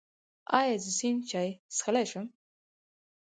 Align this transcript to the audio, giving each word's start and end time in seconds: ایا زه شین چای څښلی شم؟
ایا 0.59 0.75
زه 0.83 0.89
شین 0.97 1.17
چای 1.29 1.49
څښلی 1.75 2.05
شم؟ 2.11 2.25